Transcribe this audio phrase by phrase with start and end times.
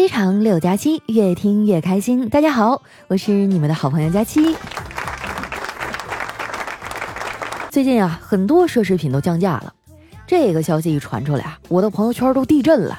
[0.00, 2.30] 非常六加七，越听越开心。
[2.30, 4.56] 大家好，我是你们的好朋友佳期。
[7.68, 9.74] 最近啊，很多奢侈品都降价了。
[10.26, 12.98] 这个消息一传出来啊，我的朋友圈都地震了，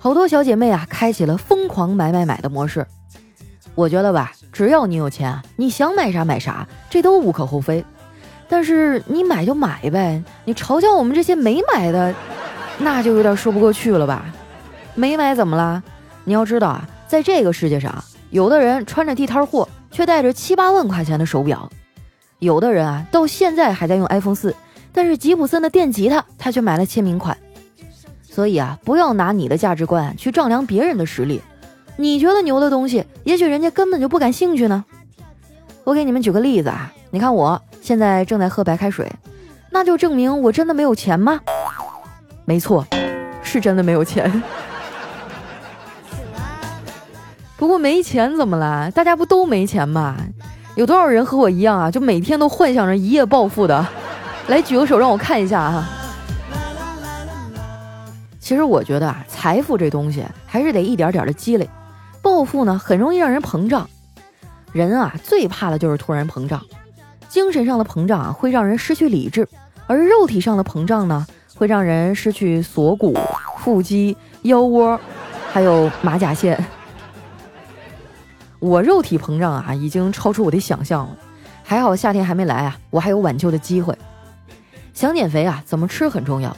[0.00, 2.84] 好多小姐妹啊，开启了疯狂买买买的模式。
[3.76, 7.84] 我觉得吧，只要你有钱，你想买啥买啥，这都无可厚非。
[8.48, 12.12] 但是你买就买呗，你嘲笑我们这些没买的，
[12.78, 14.24] 那就有点说不过去了吧？
[14.96, 15.80] 没买怎么了？
[16.24, 21.68] 你要知道啊，在这个世界上，有的人穿着地摊货，却带着七八万块钱的手表；
[22.38, 24.54] 有的人啊，到现在还在用 iPhone 四，
[24.92, 27.36] 但是吉普森的电吉他他却买了签名款。
[28.22, 31.42] 所以啊，不要拿你的价值观去丈量别人的实力。
[31.96, 34.84] 你觉得牛的东西，也许人家根本就不感兴趣呢。
[35.84, 37.60] 我给你们举个例子啊，你看我。
[37.82, 39.10] 现在正在喝白开水，
[39.68, 41.40] 那就证明我真的没有钱吗？
[42.44, 42.86] 没错，
[43.42, 44.40] 是真的没有钱。
[47.62, 48.90] 不过没钱怎么了？
[48.90, 50.16] 大家不都没钱吗？
[50.74, 51.88] 有多少人和我一样啊？
[51.88, 53.86] 就每天都幻想着一夜暴富的？
[54.48, 55.88] 来举个手让我看一下啊。
[58.40, 61.70] 其实我觉得啊，财富这东西还是得一点点的积累，
[62.20, 63.88] 暴富呢很容易让人膨胀。
[64.72, 66.60] 人啊最怕的就是突然膨胀。
[67.28, 69.44] 精神上的膨胀啊，会让人失去理智；
[69.86, 73.16] 而肉体上的膨胀呢，会让人失去锁骨、
[73.58, 74.98] 腹肌、腰窝，
[75.52, 76.60] 还有马甲线。
[78.62, 81.16] 我肉体膨胀啊，已经超出我的想象了。
[81.64, 83.92] 还好夏天还没来啊，我还有挽救的机会。
[84.94, 86.56] 想减肥啊，怎么吃很重要。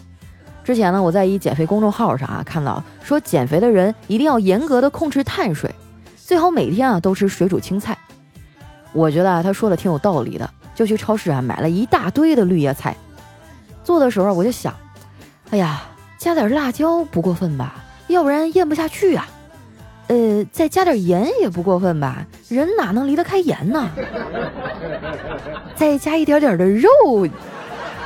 [0.63, 5.75] 之前呢，我在一减肥公众号上啊看到说，减肥的人一定要严格的控制碳水，
[6.15, 7.97] 最好每天啊都吃水煮青菜。
[8.93, 10.49] 我觉得啊，他说的挺有道理的。
[10.75, 12.95] 就去超市啊，买了一大堆的绿叶菜。
[13.83, 14.75] 做的时候我就想，
[15.49, 15.85] 哎呀，
[16.19, 17.77] 加点辣椒不过分吧？
[18.09, 19.27] 要不然咽不下去啊。
[20.09, 22.27] 呃，再加点盐也不过分吧？
[22.49, 23.91] 人哪能离得开盐呢？
[25.75, 26.89] 再加一点点的肉，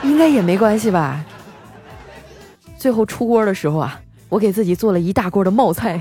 [0.03, 1.25] 应该也没关系吧？
[2.77, 6.00] 最后出锅的时候啊，我给自己做了一大锅的冒菜。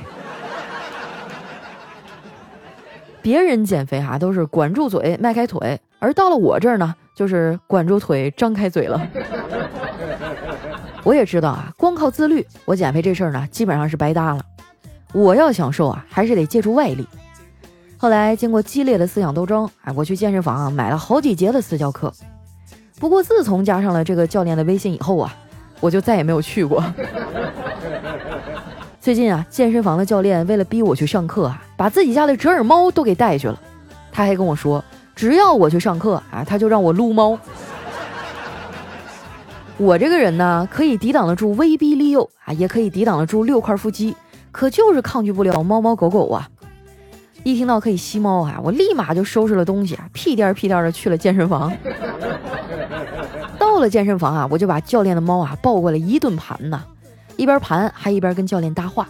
[3.22, 5.80] 别人减肥哈都是管住嘴，迈开腿。
[6.00, 9.02] 而到了我这儿呢，就是管住腿，张开嘴了。
[11.04, 14.42] 我也知道啊，光靠自律，我减肥这事儿呢，基本上是白搭了。
[15.14, 17.08] 我要想瘦啊，还是得借助外力。
[17.98, 22.14] 后来经过激烈的思想斗争，哎，我去健身房啊买了好几节的私教课。
[23.00, 25.36] 不过自从加上了这个教练的微信以后啊，
[25.80, 26.84] 我就再也没有去过。
[29.02, 33.60] 最近啊，健身房的教练为了逼我去上课啊，把自己家的折耳猫都给带去了。
[34.12, 34.84] 他还跟我说。
[35.16, 37.40] 只要我去上课啊，他就让我撸猫。
[39.78, 44.16] 我这个人呢，可以抵挡得住威逼利诱啊，也可以抵挡得住六块腹肌，
[44.58, 46.50] 可就是抗拒不了猫猫狗狗啊。
[47.44, 51.72] 一听到可以吸猫啊，我立马就收拾了东西啊，屁颠屁颠的去了健身房。
[53.60, 56.84] 到了健身房啊，我就把教练的猫啊抱过来一顿盘呐，
[57.36, 59.08] 一边盘还一边跟教练搭话。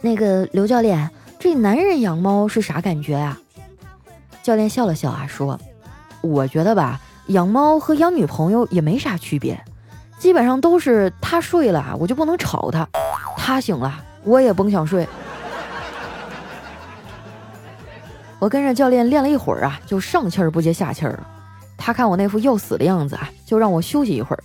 [0.00, 3.38] 那个刘教练，这男人养猫是啥感觉啊？
[4.42, 5.60] 教练笑了笑啊，说
[6.22, 9.62] ：“我觉得吧，养猫和养女朋友也没啥区别，
[10.18, 12.86] 基本上都是他睡了，我就不能吵他；
[13.36, 15.06] 他醒了，我也甭想睡。”
[18.40, 21.26] 我跟着教练练了一会儿啊，就上气儿不接下气儿了。
[21.76, 24.42] 他看我那副要死的样子啊，就让我休息一会儿。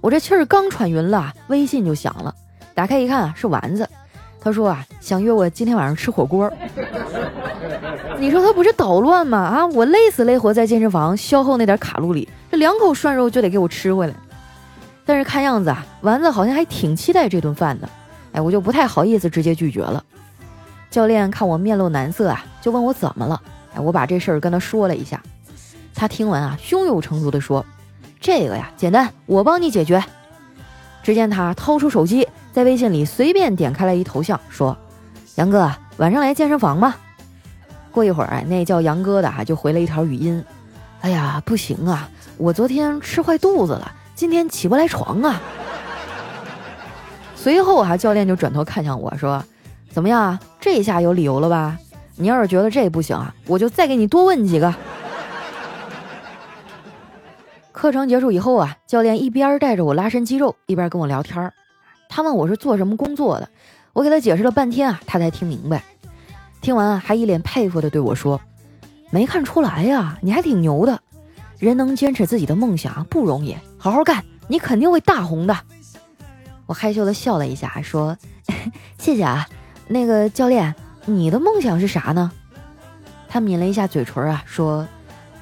[0.00, 2.34] 我这气儿刚喘匀了，微信就响了，
[2.72, 3.86] 打开一看是丸子。
[4.40, 6.50] 他说啊，想约我今天晚上吃火锅。
[8.18, 9.38] 你说他不是捣乱吗？
[9.38, 14.14] 啊，我累死累活在健身房消耗那点卡路里，这两口涮肉就得给我吃回来。
[15.04, 17.86] 但是看样子啊，丸子好像还挺期待这顿饭的。
[18.38, 20.04] 哎，我就不太好意思直接拒绝了。
[20.92, 23.42] 教练看我面露难色啊，就问我怎么了。
[23.74, 25.20] 哎，我把这事儿跟他说了一下。
[25.92, 27.66] 他听完啊，胸有成竹地说
[28.20, 30.00] ：“这个呀，简单，我帮你解决。”
[31.02, 32.28] 只见他掏出手机。
[32.52, 34.76] 在微信里随便点开了一头像，说
[35.34, 36.94] ：“杨哥，晚上来健身房吗？”
[37.90, 40.44] 过一会儿，哎，那叫杨哥的哈就回了一条语音
[41.02, 45.40] ：“哎呀，不行啊，我昨天吃坏肚子了，今天起不来床啊。”
[47.48, 49.42] 随后啊，教练就转头看向我说
[49.90, 51.78] ：“怎么样啊，这下有理由了吧？
[52.16, 54.74] 你要是觉得这不行啊，我就再给你多问几个。
[57.72, 61.54] ”课程结束以后啊，教练一边带着我拉伸肌肉，一边跟我聊天儿。
[62.10, 63.48] 他问我是做什么工作的，
[63.94, 65.82] 我给他解释了半天啊，他才听明白。
[66.60, 68.38] 听完啊，还一脸佩服的对我说
[69.08, 71.00] ：“没看出来呀，你还挺牛的。
[71.58, 75.56] 人能坚持自己的梦想不容易，好好干，你肯定会大红的。”
[76.68, 78.14] 我害羞的笑了一下，说
[79.00, 79.48] ：“谢谢啊，
[79.86, 80.74] 那个教练，
[81.06, 82.30] 你的梦想是啥呢？
[83.26, 84.86] 他抿了一下嘴唇啊，说：“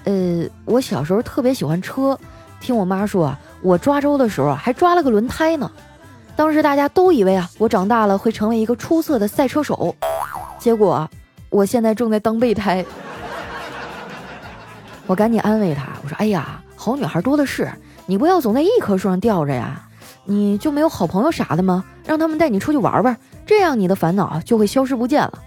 [0.06, 2.16] 呃，我小时候特别喜欢车，
[2.60, 5.68] 听我妈说啊，我抓周的时候还抓了个轮胎呢。
[6.36, 9.96] 当时大家都以为啊，我长大了会成为一个出色的赛车手，
[10.60, 11.10] 结果
[11.50, 12.86] 我现在正在当备胎。”
[15.08, 17.68] 我赶紧安慰他，我说：“哎呀，好女孩多的是，
[18.06, 19.85] 你不要总在一棵树上吊着呀。
[20.26, 21.84] 你就没有好朋友啥的吗？
[22.04, 25.42] 让他们带你出去玩玩，这样你的烦恼就会消失不见了。”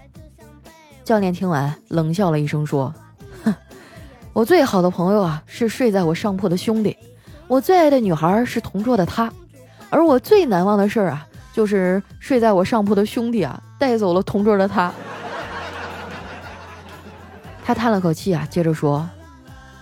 [1.04, 2.92] 教练听完冷笑了一声，说
[3.44, 3.54] ：“哼，
[4.32, 6.96] 我最好的朋友啊是睡在我上铺的兄弟，
[7.46, 9.32] 我最爱的女孩是同桌的他，
[9.90, 14.92] 而我最难忘的事儿啊，就是睡在我上铺的兄弟啊带走了同桌的他。
[17.64, 19.08] ”他叹了口气啊，接着说：“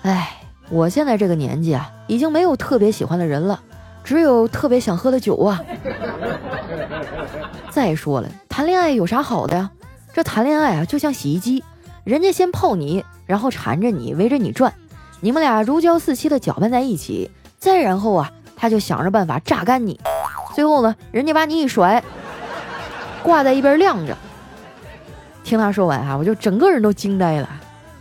[0.03, 0.41] 哎，
[0.71, 3.61] 我现在这个年纪啊，已经没有特别喜欢的人了，
[4.09, 5.63] 只有特别想喝的酒啊。
[7.69, 9.71] 再说了，谈恋爱有啥好的呀？”
[10.15, 11.63] 这谈恋爱啊，就像洗衣机，
[12.05, 14.73] 人家先泡你，然后缠着你，围着你转，
[15.21, 20.01] 你们俩如胶似漆的搅拌在一起，再然后啊，他就想着办法榨干你，
[20.55, 22.03] 最后呢，人家把你一甩，
[23.23, 24.17] 挂在一边晾着。
[25.45, 27.49] 听他说完啊，我就整个人都惊呆了。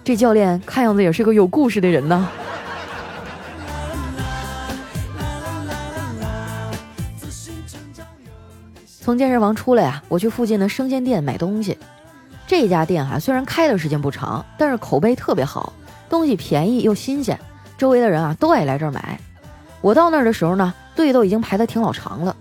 [0.05, 2.29] 这教练看样子也是个有故事的人呢。
[9.07, 11.77] 从健身房出来呀，我去附近的生鲜店买东西。
[12.45, 15.71] 这家店哈虽然开的时间不长，但是口碑特别好，
[16.09, 17.39] 东西便宜又新鲜，
[17.77, 19.17] 周围的人啊都爱来这儿买。
[19.79, 22.35] 我到那儿的时候呢，队都已经排得挺老长了。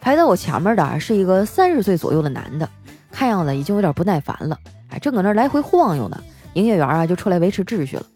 [0.00, 2.68] 排在我前面的是一个三十岁左右的男的，
[3.10, 4.56] 看样子已经有点不耐烦了，
[4.90, 6.22] 哎，正搁那儿来回晃悠呢。
[6.52, 8.06] 营业员啊就出来维持秩序了。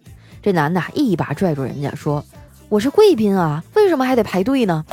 [0.40, 2.24] 这男的一把拽住人家说
[2.70, 4.84] ：“我是贵宾啊，为什么还得排队呢？”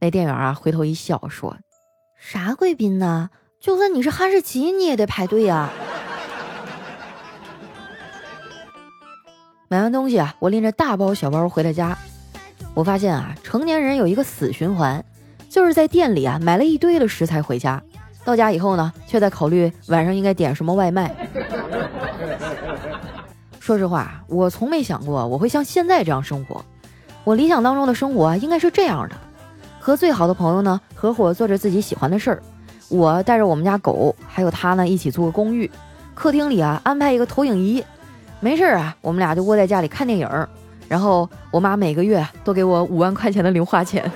[0.00, 1.56] 那店员啊回头一笑说
[2.16, 5.70] ：“啥贵宾呢？”就算你是哈士奇，你也得排队呀。
[9.68, 11.96] 买完东西啊，我拎着大包小包回了家。
[12.74, 15.04] 我发现啊，成年人有一个死循环，
[15.48, 17.82] 就是在店里啊买了一堆的食材回家，
[18.24, 21.12] 到家以后呢，却在考虑晚上应该点什么外卖。
[23.58, 26.64] 说实话，我从没想过我会像现在这样生活。
[27.24, 29.16] 我理想当中的生活应该是这样的：
[29.86, 32.42] 和最好的朋友呢，合伙做着自己喜欢的事儿。
[32.88, 35.70] 我带着我们家狗，还有他呢，一起租个公寓，
[36.12, 37.84] 客厅里啊安排一个投影仪，
[38.40, 40.28] 没事啊，我们俩就窝在家里看电影，
[40.88, 44.10] 然后我妈每个月都给我五万块钱的零花钱。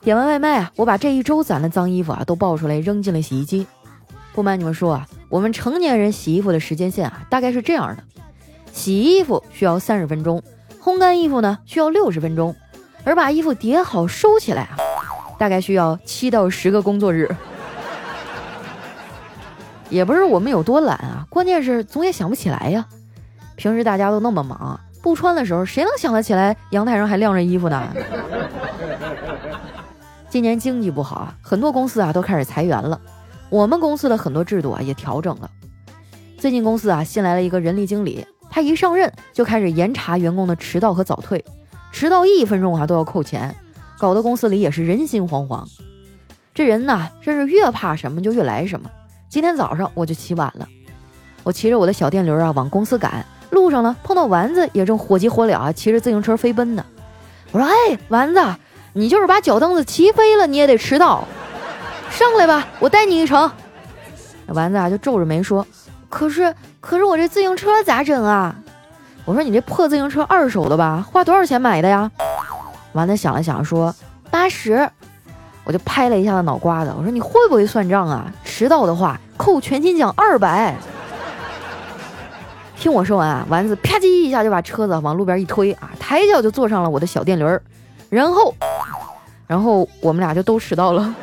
[0.00, 3.66] 点完外卖啊，我把这一周攒的脏衣服啊都抱出来扔进了洗衣机。
[4.32, 8.02] 不瞒你们说啊，我们成年人洗衣服的时间线啊大概是这样的：
[8.72, 10.42] 洗衣服需要三十分钟，
[10.84, 12.54] 烘干衣服呢需要六十分钟。
[13.04, 14.76] 而把衣服叠好收起来啊，
[15.38, 17.34] 大概需要七到十个工作日。
[19.90, 22.86] 也不是我们有多懒啊，关键是总也想不起来呀。
[23.56, 27.88] 平时大家都那么忙，不穿的时候谁能想得起来阳台上还晾着衣服呢？
[30.28, 33.00] 今年经济不好啊，很多公司啊都开始裁员了。
[33.50, 35.50] 我们公司的很多制度啊也调整了。
[36.38, 41.44] 最近公司啊新来了一个人力经理，他一上任就开始严查员工的迟到和早退。
[41.90, 43.52] 迟到一分钟啊都要扣钱，
[43.98, 45.66] 搞得公司里也是人心惶惶。
[46.54, 48.88] 这人呐，真是越怕什么就越来什么。
[49.28, 50.68] 今天早上我就起晚了，
[51.42, 56.86] 我骑着我的小电驴啊往公司赶，路上呢碰到丸子也正火急火燎啊骑着自行车飞奔呢。
[57.50, 58.40] 我说：“哎，丸子，
[58.92, 61.26] 你就是把脚蹬子骑飞了，你也得迟到。
[62.08, 63.50] 上来吧，我带你一程。”
[64.46, 65.66] 丸子啊就皱着眉说
[66.08, 66.54] ：“可是，
[66.86, 68.54] 可是我这自行车咋整啊？”
[69.24, 71.02] 我说你这破自行车二手的吧？
[71.10, 72.10] 花多少钱买的呀？
[72.92, 73.94] 丸子想了想说
[74.30, 74.88] 八十。
[75.64, 78.30] 我就拍了一下子脑瓜子，我说你会不会算账啊？
[78.44, 80.76] 迟到的话扣全勤奖二百。
[82.76, 87.62] 听我说完啊，丸子啪叽一下就把车子往路边一推啊，抬脚就坐上了我的小电驴儿，
[88.10, 88.54] 然后，
[89.46, 91.14] 然后我们俩就都迟到了。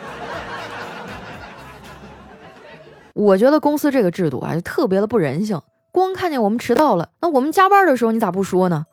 [3.21, 5.61] 我觉得公司这个制度啊，就特别的不人性。
[5.91, 8.87] 光看见我们迟到了，那我们加班的时候你咋不说呢？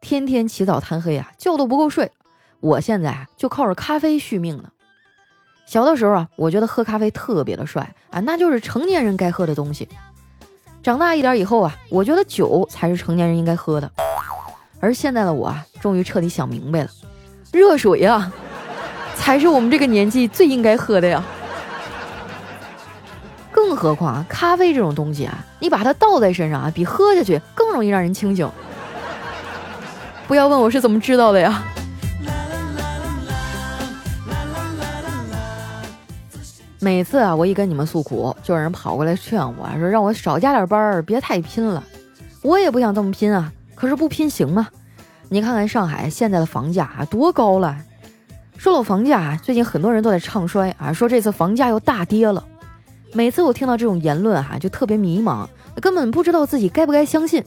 [0.00, 2.10] 天天起早贪黑啊，觉都不够睡。
[2.60, 4.70] 我现在啊就靠着咖啡续命呢。
[5.66, 9.86] 小的时候啊，我觉得喝咖啡特别的帅啊，那就是成年人该喝的东西。
[10.82, 13.90] 长大一点以后啊，我觉得酒才是成年人应该喝的。
[14.80, 16.88] 而现在的我啊，终于彻底想明白了，
[17.52, 18.32] 热水啊，
[19.16, 21.22] 才是我们这个年纪最应该喝的呀。
[23.70, 28.50] 更何况啊咖啡这种东西啊，你把它倒在身上啊，比喝下去更容易让人清醒。
[30.26, 31.62] 不要问我是怎么知道的呀。
[36.80, 41.80] 每次啊，我一跟你们诉苦，就有人跑过来劝我说让我少加点班儿，别太拼了。
[42.42, 44.66] 我也不想这么拼啊，可是不拼行吗？
[45.28, 47.76] 你看看上海现在的房价啊，多高了。
[48.56, 52.44] 说到房价，最近很多人都在唱衰啊，说这次房价又大跌了。
[53.12, 55.46] 每次我听到这种言论哈，就特别迷茫，
[55.80, 57.44] 根本不知道自己该不该相信。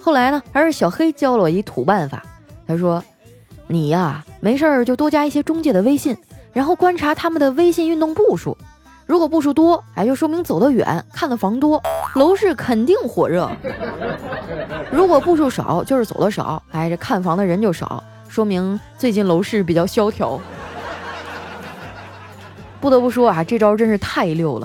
[0.00, 2.22] 后来呢，还是小黑教了我一土办法。
[2.66, 3.02] 他说
[3.66, 6.14] ：“你呀，没事儿就多加一些中介的微信，
[6.52, 8.56] 然后观察他们的微信运动步数。
[9.06, 11.82] 如果步数多，哎，就说明走得远，看的房多，
[12.14, 13.48] 楼市肯定火热；
[14.90, 20.38] 如果步数少，就是走的少，哎，这看房的人就少。”说明最近楼市比较萧条。
[22.80, 24.63] 不得不说啊，这招真是太溜了。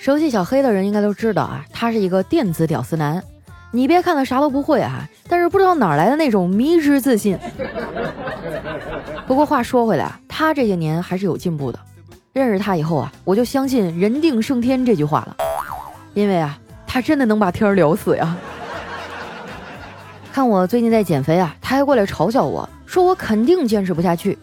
[0.00, 3.22] 熟悉小黑的人应该都知道啊，他是一个电子屌丝男。
[3.70, 7.38] 你别看他啥都不会啊，但是不知道哪来的那种迷之自信。
[9.26, 11.78] 不过话说回来啊，他这些年还是有进步的。
[12.32, 15.36] 认识他以后啊，我就相信“人定胜天”这句话了，
[16.14, 18.34] 因为啊，他真的能把天聊死呀。
[20.32, 22.66] 看我最近在减肥啊，他还过来嘲笑我。
[22.86, 24.38] 说我肯定坚持不下去，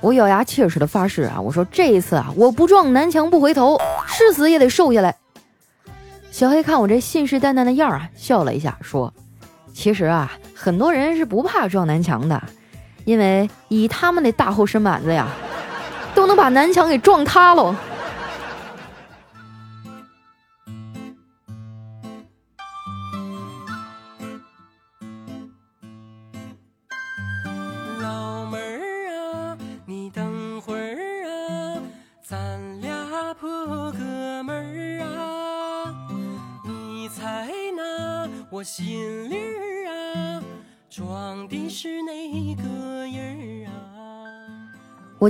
[0.00, 1.38] 我咬牙切齿的发誓啊！
[1.40, 5.14] 我说这一次啊，我不撞南墙不回头，誓死也得瘦下来。
[6.30, 9.12] 小黑看我这信誓旦旦的样儿啊，笑了一下，说
[9.74, 12.42] ：“其实啊，很多人是不怕撞南墙的，
[13.04, 15.28] 因为以他们那大后身板子呀，
[16.14, 17.74] 都能把南墙给撞塌喽。”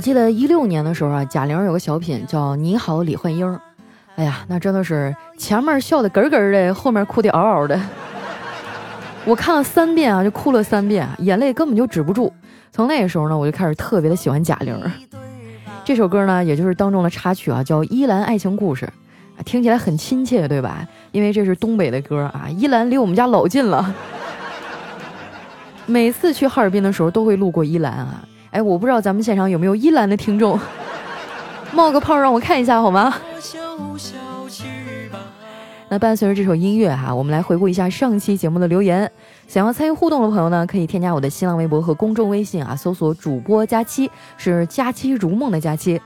[0.01, 3.47] 记得一六年的时候啊，贾玲有个小品叫《你好，李焕英》。
[4.15, 7.79] 哎呀，那真的是前面笑的咯咯的，后面哭的嗷嗷的。
[9.25, 12.33] 我看了三遍啊，就哭了三遍，眼泪根本就止不住。
[12.71, 14.75] 从那个时候呢，我就开始特别的喜欢贾玲。
[15.85, 18.85] 这首歌呢，也就是当中的插曲啊，叫《依兰爱情故事》。
[19.43, 20.87] 听起来很亲切，对吧？
[21.11, 23.93] 因为这是东北的歌啊，依兰离我们家老近了。
[25.85, 28.23] 每次去哈尔滨的时候都会路过依兰啊。
[28.51, 30.59] 哎，我不知道咱们现场有没有依兰的听众，
[31.71, 33.15] 冒个泡让我看一下好吗？
[35.89, 39.09] 那伴随着这首音乐哈，我们来回顾一下上期节目的留言。
[39.47, 46.01] 想要参与互动的朋友呢，可以添加我的新浪微博和公众微信啊，搜索主播佳期，是佳期如梦的佳期。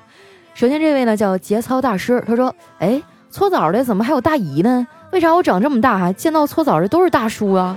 [0.53, 4.87] 首先这位呢叫节操大师，他说：“哎。”搓澡的怎么还有大姨呢？
[5.11, 7.75] 为啥我长这么大哈见到搓澡的都是大叔啊？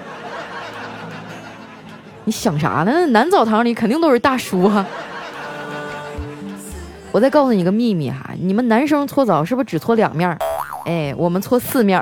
[2.28, 3.06] 你想啥呢？
[3.06, 4.86] 男澡堂里肯定都是大叔啊！
[7.10, 10.36] 我再告诉你个秘密哈，你们男生搓澡是不是只搓两面？
[10.84, 11.98] 哎，我们搓四面。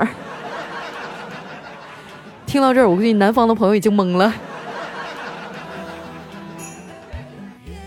[2.44, 4.34] 听到这儿，我估计南方的朋友已经懵了。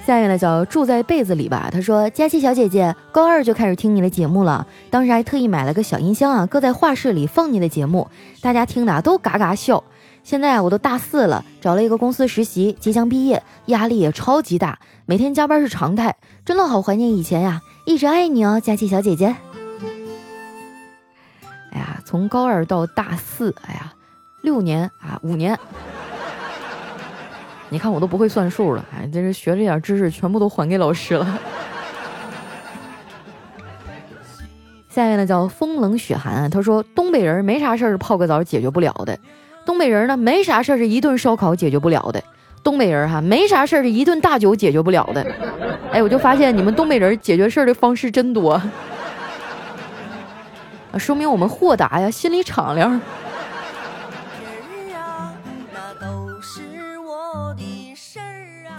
[0.05, 1.67] 下面呢叫住在被子里吧。
[1.69, 8.07] 他说：“佳琪小姐姐，高二就开始听你的节目了，当时还特意买了个小音箱啊，搁在画室里放你的节目，
[8.41, 9.83] 大家听的都嘎嘎笑。
[10.29, 17.59] 现在啊，我都大四了，找了一个公司实习，即将毕业，压力也超级大，每天加班是常态，真的好怀念以前呀！
[17.83, 19.35] 一直爱你哦，佳琪小姐姐。
[21.71, 23.91] 哎呀，从高二到大四，哎呀，
[24.43, 25.57] 六年啊，五年。”
[27.69, 31.39] 你看我都不会算数了，哎，这是学这点知识全部都还给老师了。
[34.89, 39.17] 下面呢叫风冷雪寒，他说东北人没啥事儿泡个澡解决不了的，
[39.69, 42.19] 东北人呢没啥事儿是一顿烧烤解决不了的，
[42.63, 45.23] 东北人哈没啥事儿是一顿大酒解决不了的。
[45.93, 48.53] 哎，我就发现你们东北人解决事儿的方式真多，
[50.91, 52.99] 啊，说明我们豁达呀，心里敞亮。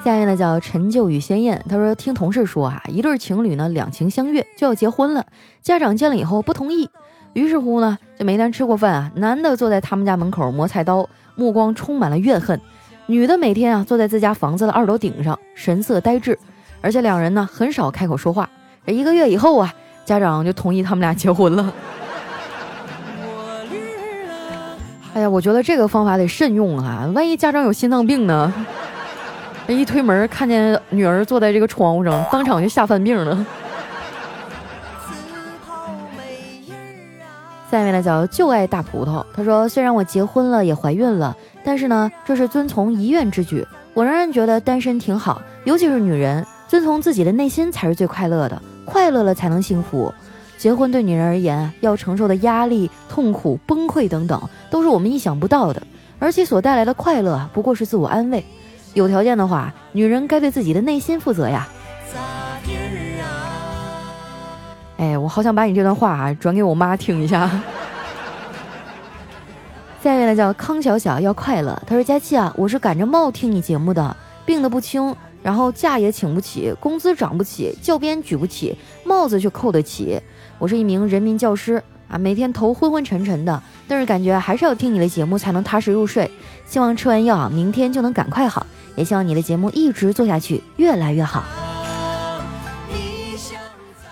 [0.02, 5.24] 下一位呢叫陈旧与鲜艳，他说听同事说啊，一对情侣呢两情相悦就要结婚了，
[5.62, 6.90] 家长见了以后不同意，
[7.32, 12.60] 于是乎呢就没单吃过饭啊，男的坐在他们家门口磨菜刀，目光充满了怨恨，
[13.06, 16.38] 女的每天啊坐在自家房子的二楼顶上，神色呆滞，
[16.80, 18.48] 而且两人呢很少开口说话。
[18.86, 19.72] 一个月以后啊，
[20.04, 21.72] 家长就同意他们俩结婚了。
[25.14, 28.52] 哎呀，我觉得这个方法得慎用啊，万一家长有心脏病呢？
[29.68, 33.46] 一推门，看见女儿坐在这个窗户上，当场就吓犯病了。
[37.70, 43.64] 下面呢叫就爱大葡萄，他说：“虽然我结婚了，也怀孕了，但是呢，这是遵从遗愿之举。
[43.94, 48.60] 我仍然觉得单身挺好，尤其是女人，遵从自己的内心才是最快乐的。
[48.84, 50.12] 快乐了才能幸福。
[50.58, 55.80] 结婚对女人而言，要承受的压力、痛苦、崩溃等等，都是我们意想不到的。
[56.18, 58.44] 而其所带来的快乐，不过是自我安慰。
[58.94, 61.68] 有条件的话，女人该对自己的内心负责呀。
[65.00, 67.50] 哎，我好想把你这段话啊转给我妈听一下。
[70.04, 71.82] 下一位呢叫康小小，要快乐。
[71.86, 74.14] 他说：“佳期啊，我是赶着冒听你节目的，
[74.44, 80.20] 病得不轻，然后假也请不起，工资涨不起，教鞭举不起，帽子却扣得起。
[80.58, 86.30] 我是一名人民教师啊，每天头昏昏沉沉的，但是感觉还是要听你的节目才能踏实入睡。
[86.66, 88.66] 希望吃完药啊，明天就能赶快好，
[88.96, 91.42] 也希望你的节目一直做下去，越来越好。”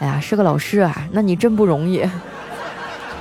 [0.01, 2.03] 哎呀，是个老师啊，那你真不容易。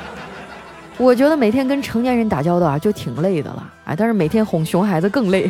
[0.97, 5.49] 我觉得每天跟成年人打交道啊，就挺累的了啊，但是每天哄熊孩子更累。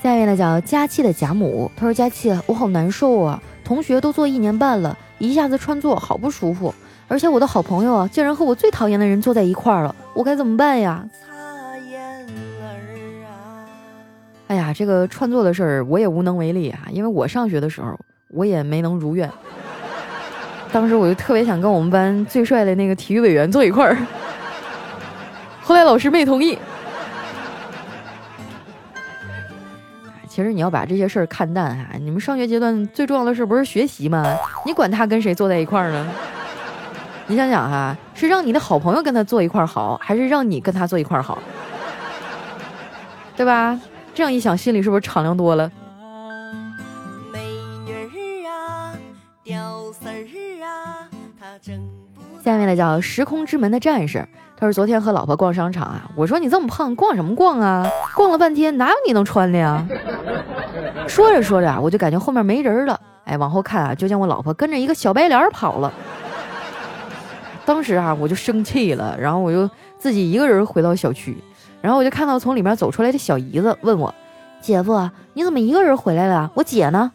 [0.00, 6.72] 下一位呢叫佳期的贾母，他说：“佳期，我好难受啊，同学都做一年半了，一下子串座好不舒服，
[7.08, 11.04] 而且我的好朋友啊，竟然和我最讨厌的人坐在一块儿了，我该怎么办呀？”
[14.48, 19.30] 哎呀，这个串座的事儿我也无能为力啊，因为我上学的时候我也没能如愿。
[20.72, 23.96] 当时我就特别想跟我们班最帅的那个体育委员坐一块儿，
[25.62, 26.58] 后来老师没同意。
[30.26, 34.24] 其实你要把这些事儿看淡哈，你们上学阶段最重要的事不是学习吗？
[34.64, 36.06] 你管他跟谁坐在一块儿呢？
[37.26, 41.38] 你想想哈，是让你的好朋友跟他坐一块儿好，还是让你跟他坐一块儿好？
[43.36, 43.78] 对吧？
[44.18, 45.70] 这样一想，心里是不是敞亮多了？
[52.42, 57.88] 下面的叫时空之门的战士，他说昨天和老婆逛商场啊，我说你这么胖，逛什么逛啊？
[58.16, 59.86] 逛了半天，哪有你能穿的呀？
[61.06, 65.92] 说着说着啊，我就感觉后面没人了，哎，往后看啊，就见我老婆跟着一个小白脸跑了。
[67.64, 71.38] 当时啊，我就生气了，然后我就自己一个人回到小区。
[71.80, 74.12] 然后我就看到从里面走出来的小姨子问我
[74.60, 76.50] ：“姐夫，你怎么一个人回来了？
[76.54, 77.10] 我姐呢？”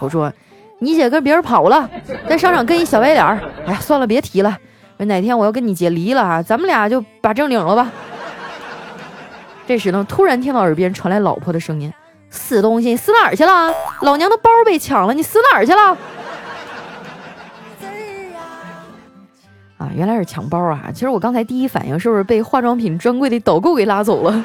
[0.00, 0.32] 我说
[0.78, 1.88] ：“你姐跟别人跑了，
[2.28, 4.56] 在商场跟一小白脸儿。”哎呀，算了，别提了。
[4.98, 7.90] 哪天我要跟你姐离了啊，咱们俩就把证领了吧。
[9.66, 11.92] 这时呢，突然听到耳边传来老婆的声音
[12.30, 13.72] ：“死东西，你死哪儿去了？
[14.02, 15.96] 老娘的包被抢了，你死哪儿去了？”
[19.76, 20.90] 啊，原来是抢包啊！
[20.94, 24.44] 其实我刚才第一反应是不是被化妆品专柜的导购给拉走了？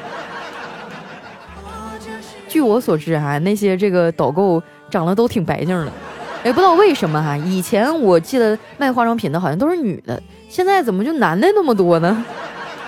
[2.48, 5.92] 据我所知哈，那些这个导购长得都挺白净的，
[6.42, 7.36] 也不知道为什么哈。
[7.36, 12.24] 以前我记得卖化妆品的好像都是女的，现在怎么就男的那么多呢？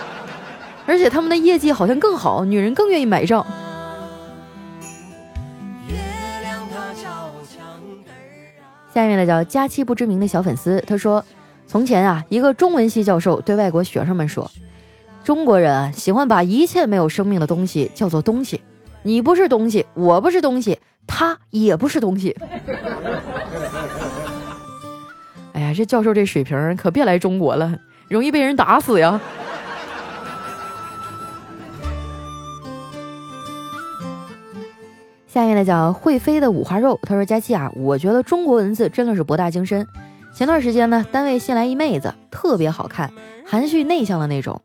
[0.85, 3.47] 而且他们的业绩好像更好，女人更愿意买账。
[8.93, 11.25] 下面呢叫佳期不知名的小粉丝，他说。
[11.73, 14.51] 从前啊，一个中文系教授对外国学生们说
[15.25, 18.61] ：“中国人喜欢把一切没有生命的东西叫做东西。
[19.03, 22.37] 你不是东西，我不是东西，他也不是东西。”
[25.55, 29.19] 哎呀，这教授这水平可别来中国了，容易被人打死呀！
[35.27, 39.89] 下面呢叫会飞的五花肉，他说：“佳期啊，我觉得中国文字真的是博大精深。”
[40.35, 43.13] 前段时间呢，单位新来一妹子，特别好看，
[43.47, 44.61] 含蓄内向的那种。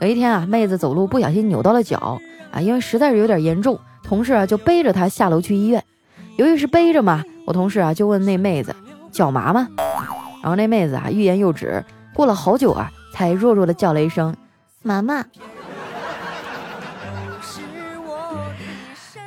[0.00, 5.82] 有一天啊，妹子走路不小心扭到了脚啊，因为实在是有点严重，同事啊就背着她下楼去医院。
[6.36, 8.74] 由于是背着嘛，我同事啊就问那妹子
[9.12, 9.68] 脚麻吗？
[10.42, 14.34] 然后那妹子啊欲言又止，过了好久啊，才弱弱的叫了一声
[14.82, 15.24] 妈妈。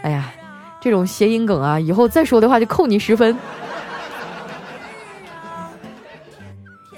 [0.02, 0.30] 哎呀，
[0.82, 3.36] 这种谐音梗啊，以后再说的话就扣你十分。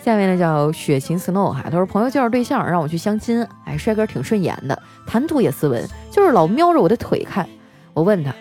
[0.07, 7.45] 下面呢叫雪晴 snow 哈，他说朋友介绍对象让我去相亲，哎，帅哥挺顺眼的，谈吐也斯文，就是老瞄着我的腿看。
[7.93, 8.33] 我问他，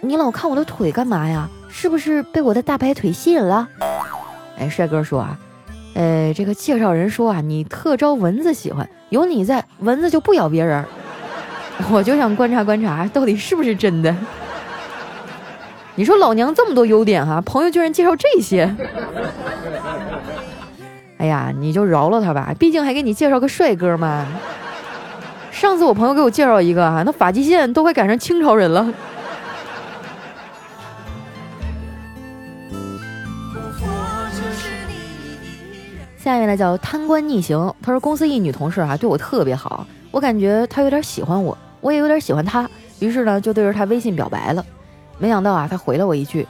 [0.00, 1.46] 你老看我的腿干嘛呀？
[1.68, 3.68] 是不是被我的大白腿吸引了？
[4.56, 5.38] 哎，帅哥说啊，
[5.92, 10.82] 呃，这个介绍人说啊，你特招蚊子喜欢，有你在，蚊子就不咬别人。
[11.92, 14.16] 我就想观察观察，到底是不是真的？
[15.96, 18.74] 你说老娘这么多优点哈，朋友居然介绍这些。
[21.20, 24.26] 哎呀，你就饶了他吧，毕竟还给你介绍个帅哥嘛。
[25.50, 28.90] 上次我朋友给我介绍一个啊，那发际线都快赶上清朝人了。
[36.16, 42.66] 下面呢叫贪官逆行，他说公司一女同事啊对我特别好，我感觉她有点喜欢我，我也有点喜欢她，
[42.98, 44.64] 于是呢就对着她微信表白了。
[45.18, 46.48] 没想到啊，他回了我一句：“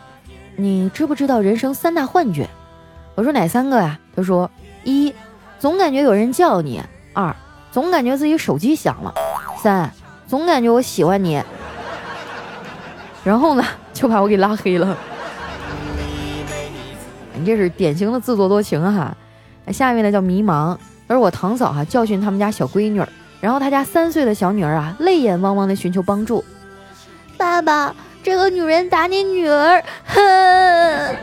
[0.55, 2.49] 你知不知道人生三大幻觉？”
[3.21, 3.99] 我说哪三个呀？
[4.17, 4.51] 他说：
[4.83, 5.13] 一，
[5.59, 6.81] 总感觉有人叫你；
[7.13, 7.37] 二，
[7.71, 9.13] 总感觉自己手机响了；
[9.63, 9.93] 三，
[10.27, 11.43] 总感觉我喜欢你。
[13.23, 14.97] 然后呢， 就把我给拉黑了。
[17.35, 19.15] 你这是典型的自作多情哈。
[19.71, 20.75] 下面呢叫迷茫，
[21.07, 23.05] 而我堂嫂哈教训他们家小闺女，
[23.43, 26.43] 然后他家三岁的小女儿啊泪眼汪汪的寻求帮助。
[27.37, 31.17] 爸爸，这个女人打你女儿，哼！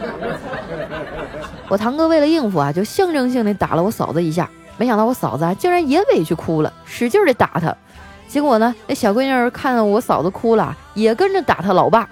[1.70, 7.76] 我堂哥为了应付啊，就象征性的打了我嫂子一下，没想到我嫂子啊竟然也委屈哭了，使劲的打他。
[8.28, 12.08] 结果呢，那小闺女儿看到我嫂子哭了，也跟着打他老爸。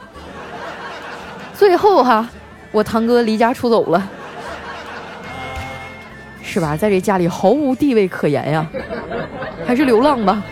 [1.54, 2.28] 最后哈，
[2.72, 4.10] 我堂哥离家出走了。
[6.44, 8.66] 是吧，在这家里毫无地位可言呀，
[9.66, 10.44] 还是流浪吧。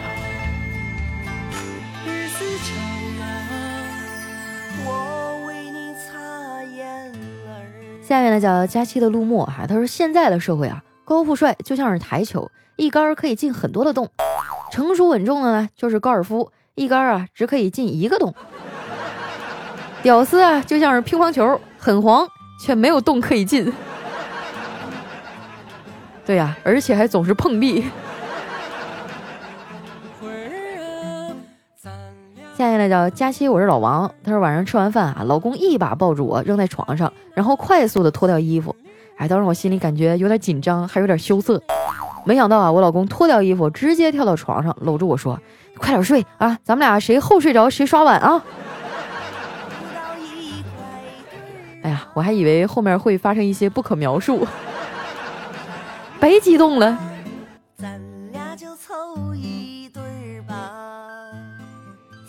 [8.06, 14.06] 下面呢叫佳期的陆墨哈，他说现在的社会啊，高富帅就像是台球，一杆可以进很多的洞；
[14.72, 18.36] 成熟稳重的呢就是高尔夫，一杆啊只可以进一个洞。
[20.02, 22.28] 屌丝啊就像是乒乓球，很黄
[22.60, 23.72] 却没有洞可以进。
[26.26, 27.86] 对呀，而且还总是碰壁。
[32.64, 34.10] 下面呢叫佳期，我是老王。
[34.24, 38.74] 他说晚上吃完饭啊，老公一把抱住我，扔在床上，然后快速的脱掉衣服。
[39.18, 41.62] 哎，当时我心里感觉有点紧张，还有点羞涩。
[42.24, 45.38] 没想到啊，我老公脱掉衣服，直接跳到床上，搂住我说
[45.78, 48.42] ：“快点睡啊，咱们俩谁后睡着谁刷碗啊！”
[51.84, 54.48] 哎呀，我还以为后面会发生一些不可描述。
[56.22, 56.98] 别激动了。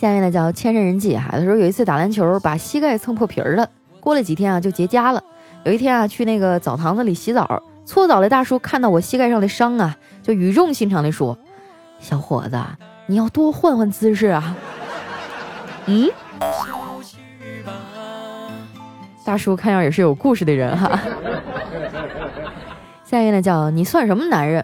[0.04, 3.66] 下面呢叫千人人记哈，他说有一次打篮球把膝盖蹭破皮儿了，
[4.00, 5.24] 过了几天啊就结痂了。
[5.64, 11.38] 有一天啊去那个澡堂子里洗澡，搓澡的大叔看到我膝盖上的伤啊，就语重心长的说
[12.00, 12.60] ：“小伙子，
[13.06, 14.54] 你要多换换姿势啊。”
[15.88, 16.10] 嗯，
[19.24, 21.00] 大叔看样也是有故事的人哈。
[23.06, 24.62] 下一位呢叫你算什么男人？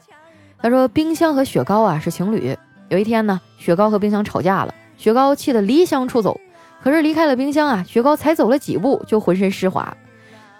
[0.58, 2.54] 他说冰箱和雪糕啊是情侣。
[2.90, 6.38] 有一天呢，雪糕和冰箱吵架了，雪糕气得离乡出走。
[6.82, 9.96] 可是离开了冰箱啊，雪糕才走了几步就浑身湿滑。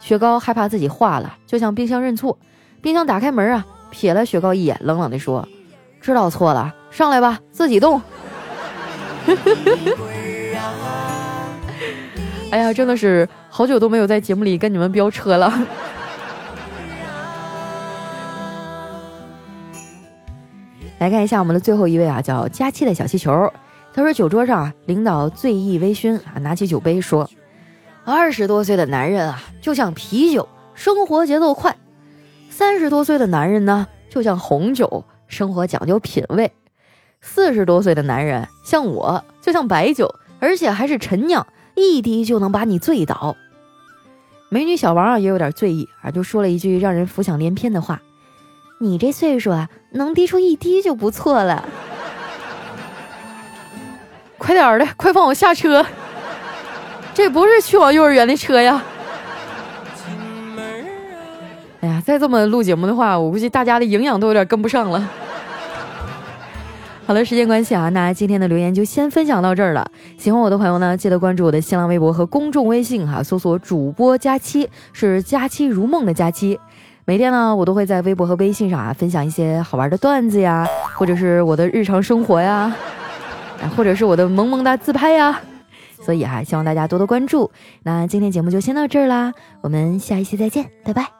[0.01, 2.39] 雪糕害怕自己化了，就向冰箱认错。
[2.81, 5.47] 冰箱打开门啊，瞥了雪糕一眼，冷冷地说
[6.01, 8.01] ：“知道错了，上来吧，自己动。
[12.51, 15.53] ”哎呀，真的是好久都没有在节目里跟你们飙车了。
[20.99, 23.53] 来看一下我们的最后一位啊，叫佳期的小气球。
[23.93, 27.29] 他说：“酒桌上啊，领导醉意微醺啊，拿起酒杯说，
[28.05, 31.73] 二十多岁的男人啊，就像啤酒，生活节奏快；
[32.49, 36.47] 三十多岁的男人呢，就像红酒，生活讲究品味；
[37.21, 43.37] 四十多岁的男人像我，就像白酒，而且还是陈酿，一滴就能把你醉倒。”
[44.53, 48.01] 美女小王啊，也有点醉意啊，就说了一句让人浮想联翩的话。
[48.81, 51.69] 你这岁数啊，能滴出一滴就不错了。
[54.51, 55.87] 快点的，快放我下车！
[57.15, 58.83] 这不是去往幼儿园的车呀！
[61.81, 65.09] 哎呀，再这么录节目的话，我估计大家的营养都有点跟不上了。
[67.07, 69.89] 好了，时间关系啊，那今天的留言就先分享到这儿了。
[70.19, 76.59] 喜欢我的朋友呢，记得关注我的新浪微博和公众微信哈，搜索主播佳期，是佳期如梦的佳期。
[77.05, 82.75] 每天呢，我都会在微博和微信上啊分享一些好玩的段子呀，或者是我的日常生活呀，
[83.69, 85.41] 或者是我的萌萌哒自拍呀，
[86.03, 87.51] 所以哈，希望大家多多关注。
[87.83, 91.20] 那今天节目就先到这儿啦，我们下一期再见，拜拜。